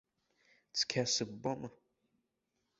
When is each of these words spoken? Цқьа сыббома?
Цқьа 0.77 1.03
сыббома? 1.13 1.69